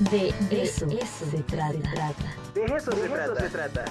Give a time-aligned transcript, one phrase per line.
[0.00, 1.72] De eso, se, trata.
[2.54, 3.40] De eso, se, trata.
[3.40, 3.84] se trata.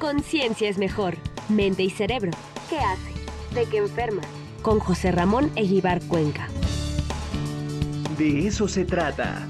[0.00, 1.16] Conciencia es mejor.
[1.48, 2.32] Mente y cerebro.
[2.68, 3.54] ¿Qué hace?
[3.54, 4.22] ¿De qué enferma?
[4.62, 6.48] Con José Ramón Eguibar Cuenca.
[8.18, 9.46] De eso se trata.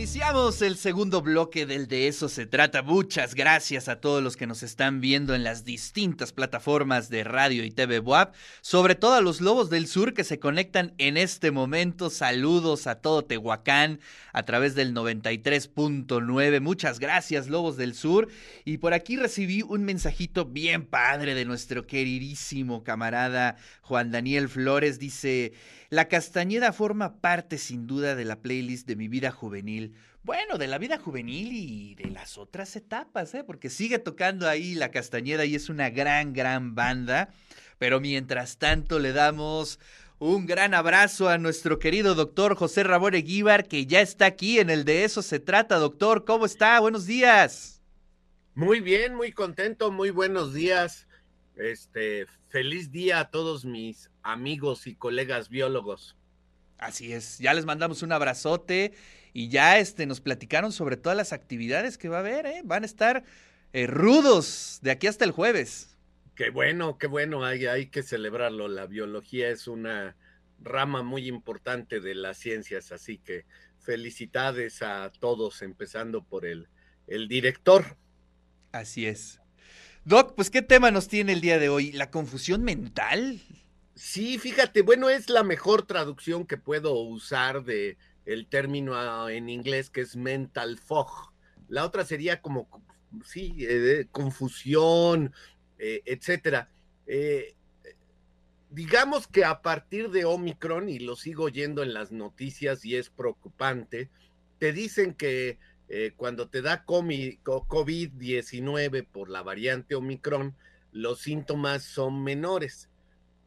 [0.00, 2.80] Iniciamos el segundo bloque del De eso se trata.
[2.80, 7.64] Muchas gracias a todos los que nos están viendo en las distintas plataformas de radio
[7.64, 11.50] y TV WAP, sobre todo a los Lobos del Sur que se conectan en este
[11.50, 12.08] momento.
[12.08, 14.00] Saludos a todo Tehuacán
[14.32, 16.60] a través del 93.9.
[16.62, 18.28] Muchas gracias Lobos del Sur.
[18.64, 24.98] Y por aquí recibí un mensajito bien padre de nuestro queridísimo camarada Juan Daniel Flores.
[24.98, 25.52] Dice...
[25.90, 29.96] La Castañeda forma parte sin duda de la playlist de mi vida juvenil.
[30.22, 33.42] Bueno, de la vida juvenil y de las otras etapas, ¿eh?
[33.42, 37.30] porque sigue tocando ahí la Castañeda y es una gran, gran banda.
[37.78, 39.78] Pero mientras tanto le damos
[40.18, 44.68] un gran abrazo a nuestro querido doctor José Ramón Eguíbar, que ya está aquí en
[44.68, 45.78] el de eso se trata.
[45.78, 46.78] Doctor, ¿cómo está?
[46.80, 47.80] Buenos días.
[48.54, 51.08] Muy bien, muy contento, muy buenos días.
[51.56, 56.14] Este, feliz día a todos mis amigos y colegas biólogos.
[56.76, 58.92] Así es, ya les mandamos un abrazote
[59.32, 62.62] y ya este, nos platicaron sobre todas las actividades que va a haber, ¿eh?
[62.64, 63.24] van a estar
[63.72, 65.96] eh, rudos de aquí hasta el jueves.
[66.34, 68.68] Qué bueno, qué bueno, hay, hay que celebrarlo.
[68.68, 70.16] La biología es una
[70.58, 73.44] rama muy importante de las ciencias, así que
[73.78, 76.68] felicidades a todos, empezando por el,
[77.06, 77.96] el director.
[78.72, 79.40] Así es.
[80.04, 81.92] Doc, pues ¿qué tema nos tiene el día de hoy?
[81.92, 83.40] ¿La confusión mental?
[83.94, 87.98] Sí, fíjate, bueno, es la mejor traducción que puedo usar de
[88.32, 91.32] el término ah, en inglés que es mental fog.
[91.68, 92.68] La otra sería como,
[93.24, 95.32] sí, eh, confusión,
[95.78, 96.70] eh, etcétera.
[97.06, 97.54] Eh,
[98.70, 103.10] digamos que a partir de Omicron, y lo sigo oyendo en las noticias y es
[103.10, 104.10] preocupante,
[104.58, 105.58] te dicen que
[106.16, 110.54] cuando te da COVID-19 por la variante Omicron,
[110.92, 112.90] los síntomas son menores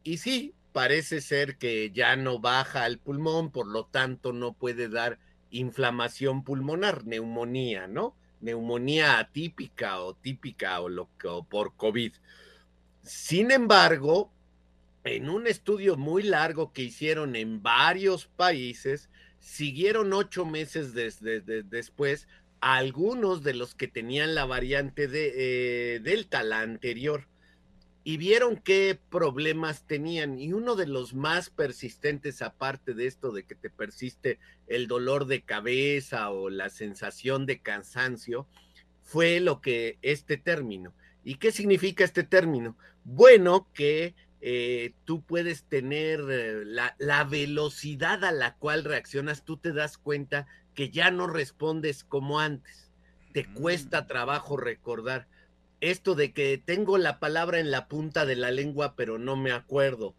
[0.04, 4.90] y sí, parece ser que ya no baja el pulmón, por lo tanto no puede
[4.90, 5.20] dar
[5.52, 8.16] inflamación pulmonar, neumonía, ¿no?
[8.42, 12.14] Neumonía atípica o típica o, lo, o por COVID.
[13.04, 14.32] Sin embargo,
[15.04, 19.10] en un estudio muy largo que hicieron en varios países,
[19.40, 22.28] siguieron ocho meses después
[22.62, 27.28] a algunos de los que tenían la variante de eh, Delta, la anterior
[28.04, 30.38] y vieron qué problemas tenían.
[30.38, 35.26] Y uno de los más persistentes, aparte de esto de que te persiste el dolor
[35.26, 38.48] de cabeza o la sensación de cansancio,
[39.02, 40.94] fue lo que este término.
[41.24, 42.78] ¿Y qué significa este término?
[43.06, 49.56] Bueno, que eh, tú puedes tener eh, la, la velocidad a la cual reaccionas, tú
[49.56, 52.92] te das cuenta que ya no respondes como antes.
[53.32, 54.08] Te cuesta mm.
[54.08, 55.28] trabajo recordar
[55.92, 59.52] esto de que tengo la palabra en la punta de la lengua pero no me
[59.52, 60.16] acuerdo.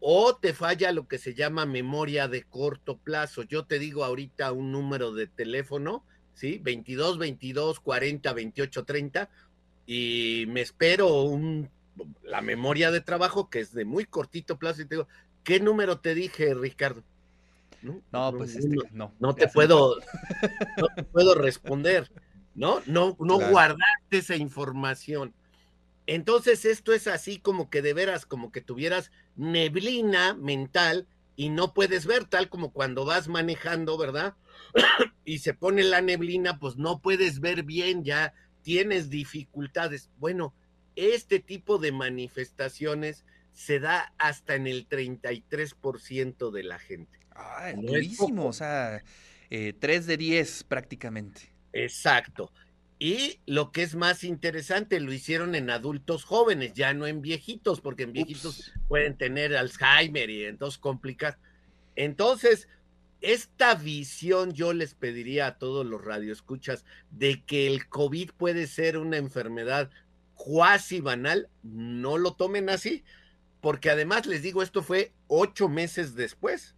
[0.00, 3.42] O te falla lo que se llama memoria de corto plazo.
[3.42, 6.58] Yo te digo ahorita un número de teléfono, ¿sí?
[6.62, 9.30] 22 22 40 28 30
[9.86, 11.70] y me espero un,
[12.22, 15.08] la memoria de trabajo que es de muy cortito plazo y te digo,
[15.44, 17.04] ¿qué número te dije, Ricardo?
[17.82, 18.00] No,
[18.36, 19.12] pues este, no.
[19.18, 19.96] No te puedo,
[20.78, 22.10] no te puedo responder.
[22.54, 22.80] ¿no?
[22.86, 23.38] No, no
[24.18, 25.34] esa información.
[26.06, 31.06] Entonces esto es así como que de veras, como que tuvieras neblina mental
[31.36, 34.34] y no puedes ver, tal como cuando vas manejando, ¿verdad?
[35.24, 40.10] y se pone la neblina, pues no puedes ver bien, ya tienes dificultades.
[40.18, 40.54] Bueno,
[40.96, 47.18] este tipo de manifestaciones se da hasta en el 33% de la gente.
[47.30, 49.02] Ah, durísimo, o sea,
[49.50, 51.52] eh, 3 de 10 prácticamente.
[51.72, 52.52] Exacto.
[53.04, 57.80] Y lo que es más interesante, lo hicieron en adultos jóvenes, ya no en viejitos,
[57.80, 61.36] porque en viejitos pueden tener Alzheimer y entonces complicar.
[61.96, 62.68] Entonces,
[63.20, 68.96] esta visión yo les pediría a todos los radioescuchas de que el COVID puede ser
[68.96, 69.90] una enfermedad
[70.36, 73.02] cuasi banal, no lo tomen así,
[73.60, 76.76] porque además les digo, esto fue ocho meses después.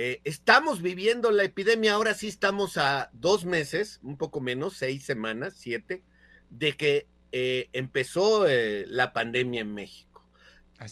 [0.00, 5.04] Eh, estamos viviendo la epidemia, ahora sí estamos a dos meses, un poco menos, seis
[5.04, 6.04] semanas, siete,
[6.50, 10.24] de que eh, empezó eh, la pandemia en México.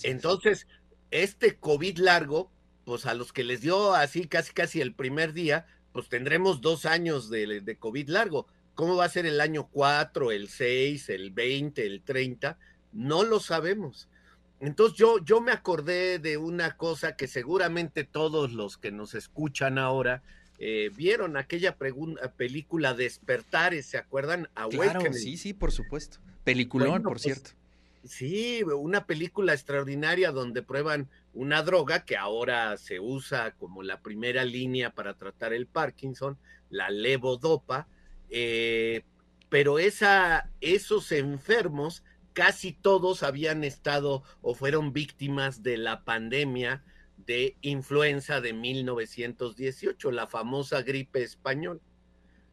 [0.03, 0.67] Entonces,
[1.13, 2.51] este COVID largo,
[2.85, 6.85] pues a los que les dio así casi casi el primer día, pues tendremos dos
[6.85, 8.49] años de, de COVID largo.
[8.75, 12.59] ¿Cómo va a ser el año cuatro, el seis, el veinte, el treinta?
[12.91, 14.09] No lo sabemos.
[14.61, 19.79] Entonces yo, yo me acordé de una cosa que seguramente todos los que nos escuchan
[19.79, 20.23] ahora
[20.59, 21.77] eh, vieron aquella
[22.37, 24.49] película Despertares, ¿se acuerdan?
[24.71, 26.19] Claro, sí, sí, por supuesto.
[26.45, 27.51] Peliculón, por pues, cierto.
[28.05, 34.45] Sí, una película extraordinaria donde prueban una droga que ahora se usa como la primera
[34.45, 36.39] línea para tratar el Parkinson,
[36.71, 37.89] la levodopa,
[38.31, 39.03] eh,
[39.49, 42.05] pero esa, esos enfermos
[42.37, 46.85] casi todos habían estado o fueron víctimas de la pandemia
[47.17, 51.81] de influenza de 1918, la famosa gripe española.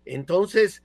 [0.06, 0.84] Entonces,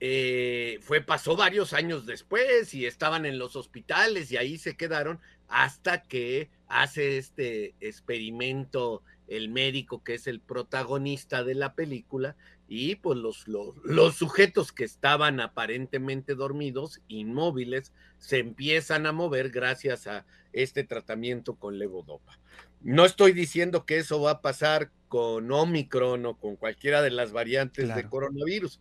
[0.00, 5.18] eh, fue, pasó varios años después y estaban en los hospitales y ahí se quedaron
[5.48, 12.36] hasta que hace este experimento el médico que es el protagonista de la película
[12.68, 20.06] y pues los, los, sujetos que estaban aparentemente dormidos, inmóviles, se empiezan a mover gracias
[20.06, 22.38] a este tratamiento con levodopa.
[22.80, 27.32] No estoy diciendo que eso va a pasar con Omicron o con cualquiera de las
[27.32, 28.80] variantes de coronavirus,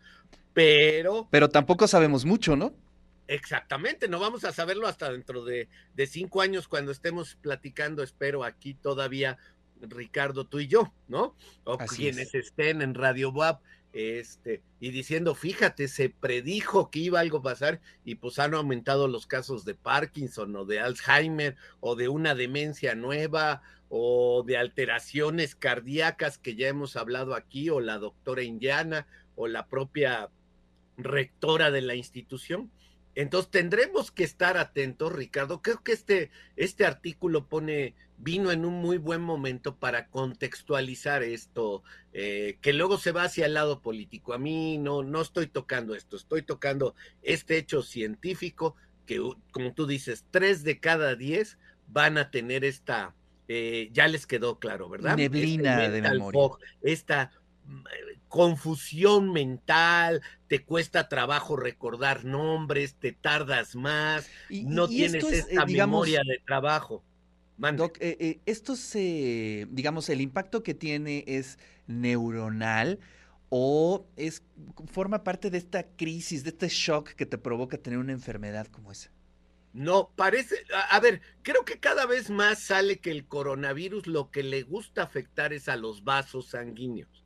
[0.53, 1.27] pero...
[1.29, 2.73] Pero tampoco sabemos mucho, ¿no?
[3.27, 8.43] Exactamente, no vamos a saberlo hasta dentro de, de cinco años cuando estemos platicando, espero
[8.43, 9.39] aquí todavía
[9.81, 11.35] Ricardo, tú y yo, ¿no?
[11.63, 13.61] O quienes estén en Radio WAP,
[13.95, 19.07] este, y diciendo, fíjate, se predijo que iba algo a pasar y pues han aumentado
[19.07, 25.55] los casos de Parkinson o de Alzheimer o de una demencia nueva o de alteraciones
[25.55, 30.29] cardíacas que ya hemos hablado aquí o la doctora Indiana o la propia
[30.97, 32.71] rectora de la institución.
[33.15, 35.61] Entonces tendremos que estar atentos, Ricardo.
[35.61, 41.81] Creo que este, este artículo pone, vino en un muy buen momento para contextualizar esto,
[42.13, 44.33] eh, que luego se va hacia el lado político.
[44.33, 48.75] A mí no, no estoy tocando esto, estoy tocando este hecho científico
[49.05, 49.21] que,
[49.51, 51.57] como tú dices, tres de cada diez
[51.87, 53.15] van a tener esta,
[53.47, 55.15] eh, ya les quedó claro, ¿verdad?
[55.15, 56.57] Neblina de memoria.
[56.81, 57.31] esta
[58.27, 66.21] confusión mental, te cuesta trabajo recordar nombres, te tardas más, no tienes esta eh, memoria
[66.27, 67.03] de trabajo.
[67.57, 71.57] Doc, eh, eh, esto se, digamos, el impacto que tiene es
[71.87, 72.99] neuronal
[73.49, 74.43] o es
[74.91, 78.91] forma parte de esta crisis, de este shock que te provoca tener una enfermedad como
[78.91, 79.11] esa.
[79.71, 80.55] No, parece,
[80.89, 85.03] a, ver, creo que cada vez más sale que el coronavirus lo que le gusta
[85.03, 87.24] afectar es a los vasos sanguíneos.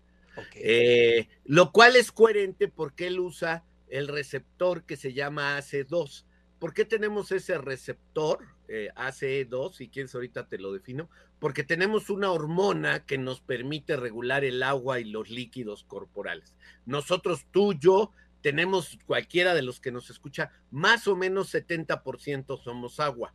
[0.55, 6.25] Eh, lo cual es coherente porque él usa el receptor que se llama ACE2.
[6.59, 9.73] ¿Por qué tenemos ese receptor eh, ACE2?
[9.73, 11.09] Si quieres, ahorita te lo defino.
[11.39, 16.55] Porque tenemos una hormona que nos permite regular el agua y los líquidos corporales.
[16.85, 22.99] Nosotros, tú, yo, tenemos, cualquiera de los que nos escucha, más o menos 70% somos
[22.99, 23.33] agua.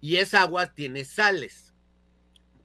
[0.00, 1.72] Y esa agua tiene sales.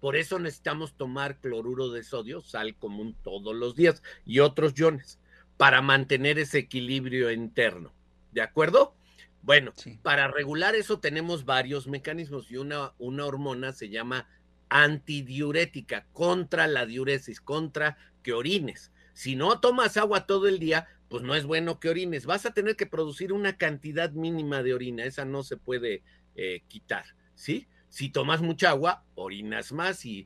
[0.02, 5.20] Por eso necesitamos tomar cloruro de sodio, sal común todos los días y otros iones
[5.58, 7.94] para mantener ese equilibrio interno.
[8.32, 8.96] ¿De acuerdo?
[9.44, 14.28] Bueno, para regular eso tenemos varios mecanismos y una, una hormona se llama
[14.70, 18.92] antidiurética, contra la diuresis, contra que orines.
[19.14, 22.26] Si no tomas agua todo el día, pues no es bueno que orines.
[22.26, 26.04] Vas a tener que producir una cantidad mínima de orina, esa no se puede
[26.36, 27.06] eh, quitar,
[27.36, 27.68] ¿sí?
[27.92, 30.26] Si tomas mucha agua, orinas más y,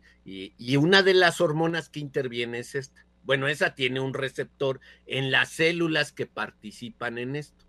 [0.78, 3.06] una de las hormonas que interviene es esta.
[3.24, 7.66] Bueno, esa tiene un receptor en las células que participan en esto.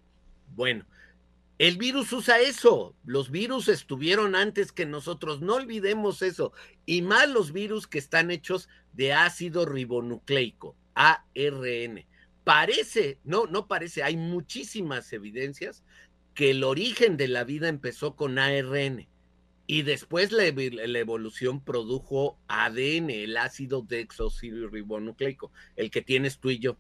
[0.54, 0.85] Bueno,
[1.59, 2.94] el virus usa eso.
[3.06, 5.40] Los virus estuvieron antes que nosotros.
[5.40, 6.52] No olvidemos eso.
[6.85, 12.04] Y más los virus que están hechos de ácido ribonucleico, ARN.
[12.44, 15.82] Parece, no, no parece, hay muchísimas evidencias
[16.35, 19.09] que el origen de la vida empezó con ARN
[19.66, 26.76] y después la, evolución produjo ADN, el ácido desoxirribonucleico, el que tienes tú y yo.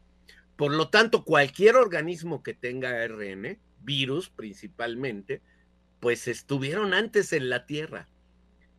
[0.56, 5.42] Por lo tanto, cualquier organismo que tenga ARN, virus principalmente,
[6.00, 8.08] pues estuvieron antes en la Tierra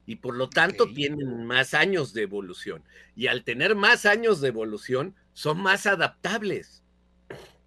[0.05, 2.83] y por lo tanto tienen más años de evolución.
[3.15, 6.81] Y al tener más años de evolución, son más adaptables.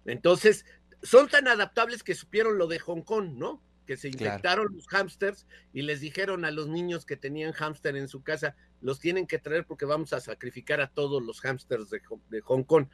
[0.05, 0.65] Entonces,
[1.03, 3.61] son tan adaptables que supieron lo de Hong Kong, ¿no?
[3.91, 8.07] Que se infectaron los hámsters y les dijeron a los niños que tenían hámster en
[8.07, 11.99] su casa, los tienen que traer porque vamos a sacrificar a todos los hámsters de,
[12.39, 12.85] Hong Kong.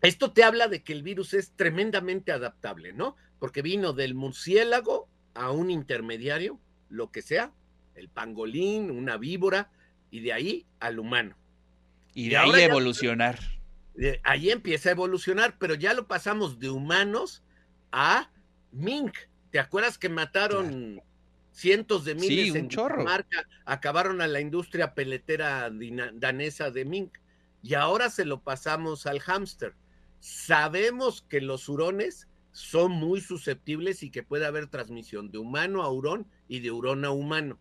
[0.00, 3.14] Esto te habla de que el virus es tremendamente adaptable, ¿no?
[3.38, 7.52] Porque vino del murciélago a un intermediario, lo que sea,
[7.94, 9.70] el pangolín, una víbora,
[10.10, 11.36] y de ahí al humano.
[12.14, 13.38] Y de ahí a evolucionar.
[14.22, 17.42] ahí empieza a evolucionar, pero ya lo pasamos de humanos
[17.92, 18.30] a
[18.72, 19.14] mink,
[19.54, 21.00] ¿Te acuerdas que mataron
[21.52, 25.70] cientos de miles sí, en marca acabaron a la industria peletera
[26.14, 27.18] danesa de mink
[27.62, 29.76] y ahora se lo pasamos al hámster.
[30.18, 35.88] Sabemos que los hurones son muy susceptibles y que puede haber transmisión de humano a
[35.88, 37.60] hurón y de hurón a humano.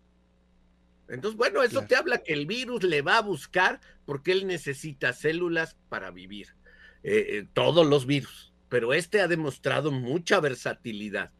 [1.09, 5.13] Entonces, bueno, eso te habla que el virus le va a buscar porque él necesita
[5.13, 6.55] células para vivir.
[7.03, 11.31] Eh, eh, todos los virus, pero este ha demostrado mucha versatilidad.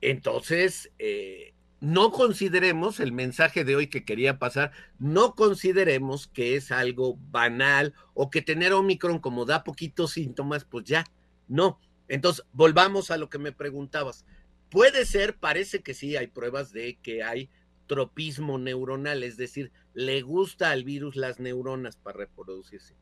[0.00, 6.72] Entonces, eh, no consideremos el mensaje de hoy que quería pasar, no consideremos que es
[6.72, 11.04] algo banal o que tener Omicron como da poquitos síntomas, pues ya,
[11.48, 11.78] no.
[12.08, 14.24] Entonces, volvamos a lo que me preguntabas.
[14.70, 17.50] Puede ser, parece que sí, hay pruebas de que hay
[17.86, 22.96] tropismo neuronal, es decir, le gusta al virus las neuronas para reproducirse,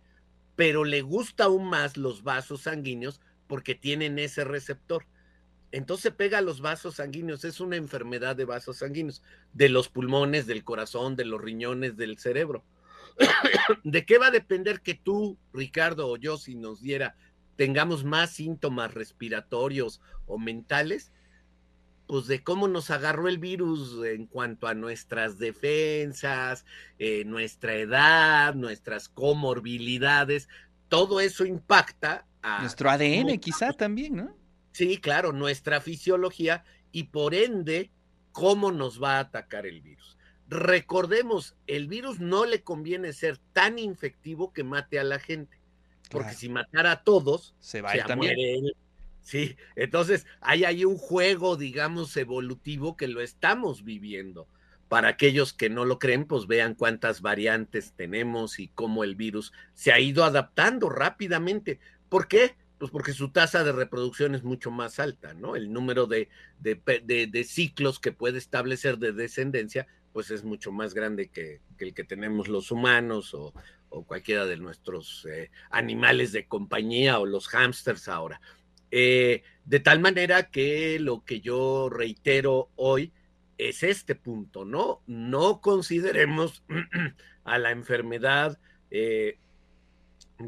[0.56, 5.06] pero le gusta aún más los vasos sanguíneos porque tienen ese receptor
[5.74, 10.46] entonces pega a los vasos sanguíneos, es una enfermedad de vasos sanguíneos, de los pulmones,
[10.46, 12.64] del corazón, de los riñones, del cerebro.
[13.82, 17.16] ¿De qué va a depender que tú, Ricardo, o yo, si nos diera,
[17.56, 21.10] tengamos más síntomas respiratorios o mentales?
[22.06, 26.64] Pues de cómo nos agarró el virus en cuanto a nuestras defensas,
[27.00, 30.48] eh, nuestra edad, nuestras comorbilidades,
[30.88, 32.60] todo eso impacta a...
[32.60, 34.43] Nuestro ADN quizá también, ¿no?
[34.74, 37.92] Sí, claro, nuestra fisiología y por ende
[38.32, 40.18] cómo nos va a atacar el virus.
[40.48, 45.60] Recordemos, el virus no le conviene ser tan infectivo que mate a la gente,
[46.10, 48.34] porque si matara a todos, se va también.
[48.36, 48.76] Él.
[49.22, 54.48] Sí, entonces hay ahí un juego, digamos, evolutivo que lo estamos viviendo.
[54.88, 59.52] Para aquellos que no lo creen, pues vean cuántas variantes tenemos y cómo el virus
[59.72, 61.78] se ha ido adaptando rápidamente.
[62.08, 62.56] ¿Por qué?
[62.84, 65.56] Pues porque su tasa de reproducción es mucho más alta, ¿no?
[65.56, 66.28] El número de,
[66.60, 72.04] de, ciclos que puede establecer de descendencia, pues es mucho más grande que, el que
[72.04, 73.54] tenemos los humanos o,
[74.06, 78.42] cualquiera de nuestros eh, animales de compañía o los hámsters ahora.
[78.90, 83.14] Eh, de tal manera que lo que yo reitero hoy
[83.56, 85.00] es este punto, ¿no?
[85.06, 86.62] No consideremos
[87.44, 88.58] a la enfermedad
[88.90, 89.38] eh,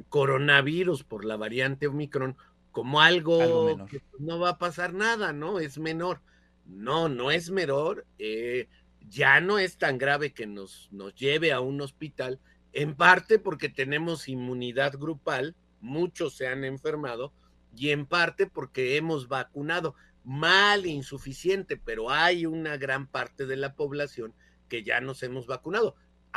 [0.08, 2.36] coronavirus por la variante Omicron
[2.72, 5.60] como algo, que no va a pasar nada, ¿no?
[5.60, 6.20] Es menor.
[6.66, 8.06] No, no es menor.
[8.18, 8.68] Eh,
[9.08, 12.40] ya no es tan grave que nos, nos lleve a un hospital,
[12.72, 17.32] en parte porque tenemos inmunidad grupal, muchos se han enfermado,
[17.74, 23.74] y en parte porque hemos vacunado mal, insuficiente, pero hay una gran parte de la
[23.74, 24.34] población
[24.68, 25.94] que ya nos hemos vacunado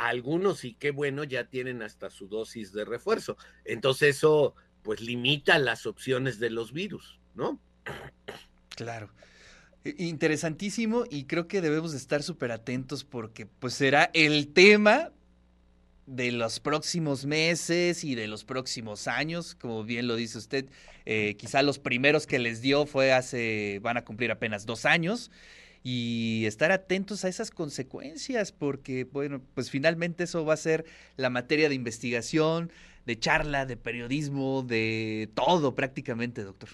[0.08, 3.36] algunos, y qué bueno, ya tienen hasta su dosis de refuerzo.
[3.64, 7.60] Entonces eso pues limita las opciones de los virus, ¿no?
[8.76, 9.10] Claro.
[9.84, 15.10] Interesantísimo y creo que debemos estar súper atentos porque pues será el tema
[16.06, 20.66] de los próximos meses y de los próximos años, como bien lo dice usted,
[21.06, 25.30] eh, quizá los primeros que les dio fue hace, van a cumplir apenas dos años
[25.82, 30.84] y estar atentos a esas consecuencias, porque, bueno, pues finalmente eso va a ser
[31.16, 32.70] la materia de investigación,
[33.06, 36.70] de charla, de periodismo, de todo prácticamente, doctor.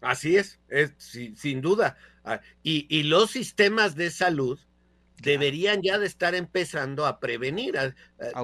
[0.00, 1.96] Así es, es sin, duda.
[2.24, 4.58] Ah, y, los sistemas de salud
[5.20, 7.74] deberían ya de estar empezando a prevenir.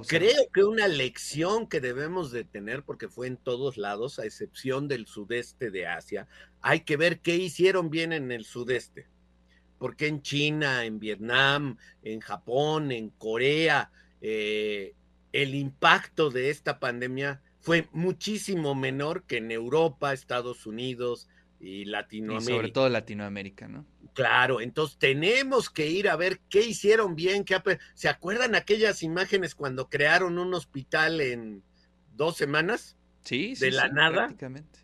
[0.06, 4.86] Creo que una lección que debemos de tener, porque fue en todos lados, a excepción
[4.86, 6.28] del sudeste de Asia,
[6.60, 9.08] hay que ver qué hicieron bien en el sudeste
[9.78, 14.94] porque en China, en Vietnam, en Japón, en Corea, eh,
[15.32, 21.28] el impacto de esta pandemia fue muchísimo menor que en Europa, Estados Unidos
[21.60, 22.52] y Latinoamérica.
[22.52, 23.84] Y sobre todo Latinoamérica, ¿no?
[24.14, 27.60] Claro, entonces tenemos que ir a ver qué hicieron bien, qué
[27.94, 31.62] ¿se acuerdan aquellas imágenes cuando crearon un hospital en
[32.16, 32.96] dos semanas?
[33.22, 33.66] Sí, sí.
[33.66, 34.26] De la nada.
[34.26, 34.80] Prácticamente.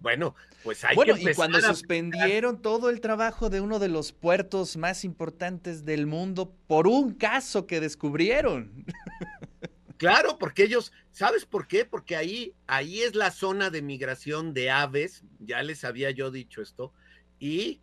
[0.00, 4.76] Bueno, pues hay bueno, y cuando suspendieron todo el trabajo de uno de los puertos
[4.76, 8.84] más importantes del mundo por un caso que descubrieron.
[10.02, 11.84] Claro, porque ellos, ¿sabes por qué?
[11.84, 16.60] Porque ahí, ahí es la zona de migración de aves, ya les había yo dicho
[16.60, 16.92] esto,
[17.38, 17.80] y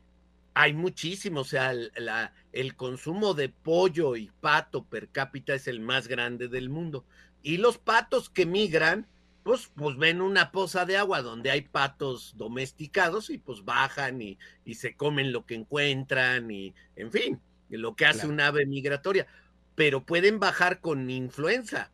[0.53, 5.79] hay muchísimo, o sea, la, el consumo de pollo y pato per cápita es el
[5.79, 7.05] más grande del mundo.
[7.41, 9.07] Y los patos que migran,
[9.43, 14.37] pues, pues, ven una poza de agua donde hay patos domesticados y pues bajan y,
[14.73, 19.27] se comen lo que encuentran y, en fin, lo que hace un ave migratoria.
[19.75, 21.91] Pero pueden bajar con influenza.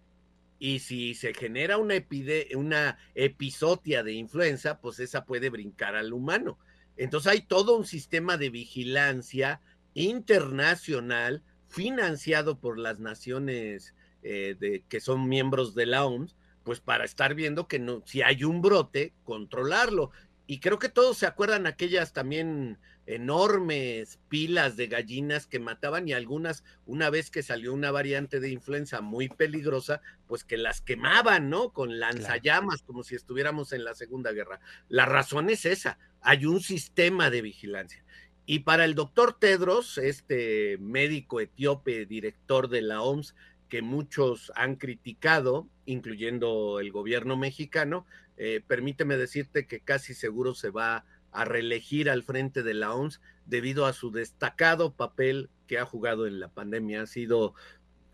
[0.58, 1.96] Y si se genera una,
[2.56, 6.58] una episodia de influenza, pues esa puede brincar al humano.
[6.98, 9.62] Entonces hay todo un sistema de vigilancia
[9.94, 16.36] internacional financiado por las naciones eh, de, que son miembros de la OMS,
[16.66, 20.12] pues para estar viendo que no, si hay un brote, controlarlo.
[20.48, 26.14] Y creo que todos se acuerdan aquellas también enormes pilas de gallinas que mataban y
[26.14, 31.50] algunas, una vez que salió una variante de influenza muy peligrosa, pues que las quemaban,
[31.50, 31.72] ¿no?
[31.72, 34.60] Con lanzallamas, como si estuviéramos en la Segunda Guerra.
[34.90, 38.04] La razón es esa, hay un sistema de vigilancia.
[38.48, 43.36] Y para el doctor Tedros, este médico etíope, director de la OMS,
[43.70, 48.06] que muchos han criticado, incluyendo el gobierno mexicano,
[48.38, 53.22] eh, permíteme decirte que casi seguro se va a reelegir al frente de la OMS
[53.46, 57.02] debido a su destacado papel que ha jugado en la pandemia.
[57.02, 57.54] Ha sido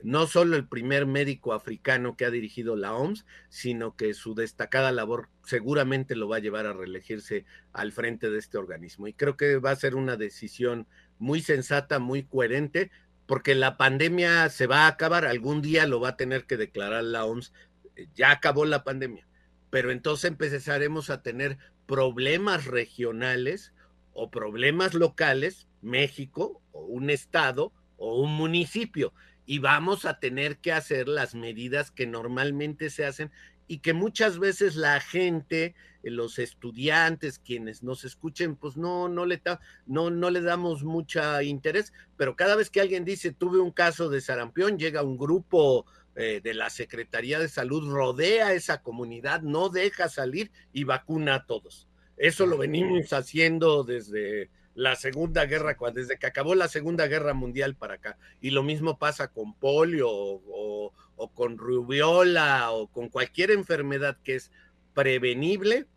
[0.03, 4.91] no solo el primer médico africano que ha dirigido la OMS, sino que su destacada
[4.91, 9.08] labor seguramente lo va a llevar a reelegirse al frente de este organismo.
[9.08, 10.88] Y creo que va a ser una decisión
[11.20, 12.91] muy sensata, muy coherente,
[13.31, 17.05] porque la pandemia se va a acabar, algún día lo va a tener que declarar
[17.05, 17.53] la OMS,
[18.13, 19.25] ya acabó la pandemia,
[19.69, 23.73] pero entonces empezaremos a tener problemas regionales
[24.11, 29.13] o problemas locales, México o un estado o un municipio,
[29.45, 33.31] y vamos a tener que hacer las medidas que normalmente se hacen
[33.71, 39.41] y que muchas veces la gente, los estudiantes, quienes nos escuchen, pues no, no le,
[39.85, 44.09] no, no le damos mucha interés, pero cada vez que alguien dice tuve un caso
[44.09, 45.85] de sarampión, llega un grupo
[46.17, 51.45] eh, de la Secretaría de Salud rodea esa comunidad, no deja salir y vacuna a
[51.45, 51.87] todos.
[52.17, 57.75] Eso lo venimos haciendo desde la Segunda Guerra, desde que acabó la Segunda Guerra Mundial
[57.75, 58.17] para acá.
[58.39, 60.93] Y lo mismo pasa con polio o,
[61.33, 64.51] con rubiola o con cualquier enfermedad que es
[64.93, 65.87] prevenible.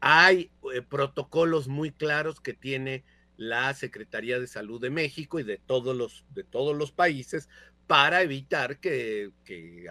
[0.00, 3.04] Hay eh, protocolos muy claros que tiene
[3.36, 7.48] la Secretaría de Salud de México y de todos los, de todos los países
[7.86, 9.30] para evitar que,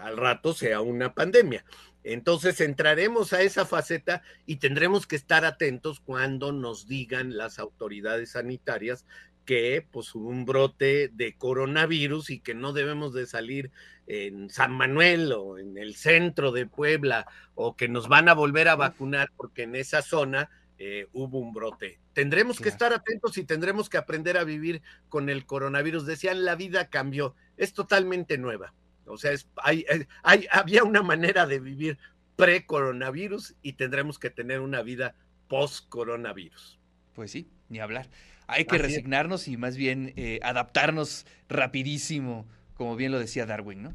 [0.00, 1.64] al rato sea una pandemia.
[2.02, 8.32] Entonces entraremos a esa faceta y tendremos que estar atentos cuando nos digan las autoridades
[8.32, 9.06] sanitarias
[9.46, 13.70] que pues hubo un brote de coronavirus y que no debemos de salir
[14.06, 18.68] en San Manuel o en el centro de Puebla o que nos van a volver
[18.68, 22.00] a vacunar porque en esa zona eh, hubo un brote.
[22.12, 26.06] Tendremos que estar atentos y tendremos que aprender a vivir con el coronavirus.
[26.06, 28.74] Decían, la vida cambió, es totalmente nueva.
[29.06, 29.84] O sea, es, hay,
[30.22, 31.98] hay, había una manera de vivir
[32.36, 35.14] pre-coronavirus y tendremos que tener una vida
[35.48, 36.80] post-coronavirus.
[37.14, 38.08] Pues sí, ni hablar.
[38.46, 43.94] Hay que resignarnos y más bien eh, adaptarnos rapidísimo, como bien lo decía Darwin, ¿no?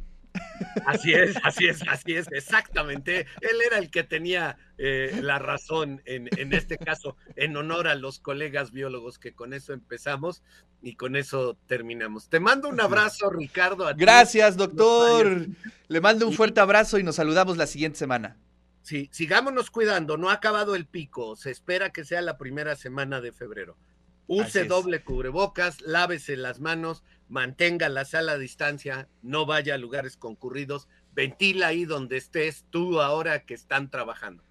[0.85, 3.27] Así es, así es, así es, exactamente.
[3.41, 7.95] Él era el que tenía eh, la razón en, en, este caso, en honor a
[7.95, 10.43] los colegas biólogos, que con eso empezamos
[10.81, 12.29] y con eso terminamos.
[12.29, 13.89] Te mando un abrazo, Ricardo.
[13.95, 15.47] Gracias, doctor.
[15.87, 18.37] Le mando un fuerte abrazo y nos saludamos la siguiente semana.
[18.81, 23.21] Sí, sigámonos cuidando, no ha acabado el pico, se espera que sea la primera semana
[23.21, 23.77] de febrero.
[24.29, 30.17] Use doble cubrebocas, lávese las manos, mantenga la sala a distancia, no vaya a lugares
[30.17, 34.43] concurridos, ventila ahí donde estés tú ahora que están trabajando.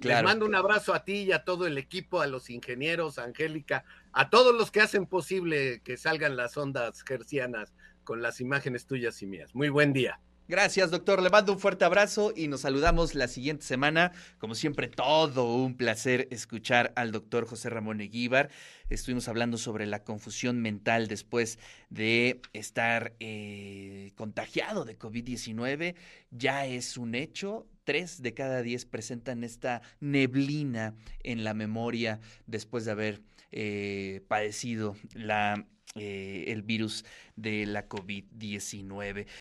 [0.00, 3.84] Les mando un abrazo a ti y a todo el equipo, a los ingenieros, Angélica,
[4.12, 9.20] a todos los que hacen posible que salgan las ondas gercianas con las imágenes tuyas
[9.20, 9.54] y mías.
[9.54, 10.18] Muy buen día.
[10.48, 11.20] Gracias, doctor.
[11.20, 14.12] Le mando un fuerte abrazo y nos saludamos la siguiente semana.
[14.38, 18.48] Como siempre, todo un placer escuchar al doctor José Ramón Eguíbar.
[18.88, 21.58] Estuvimos hablando sobre la confusión mental después
[21.90, 25.96] de estar eh, contagiado de COVID-19.
[26.30, 27.66] Ya es un hecho.
[27.82, 34.94] Tres de cada diez presentan esta neblina en la memoria después de haber eh, padecido
[35.98, 37.04] eh, el virus
[37.36, 39.26] de la COVID-19.